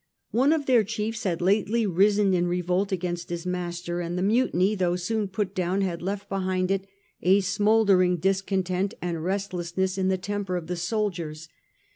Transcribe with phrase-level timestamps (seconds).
[0.31, 4.73] One of their chiefs had lately risen in revolt against his master, and the mutiny,
[4.73, 6.87] though soon put down, had left behind it
[7.21, 10.09] a smouldei ing discontent and restlessness in thetempei 26 A.D.
[10.09, 11.49] The Age of the Antonines, of the soldiers.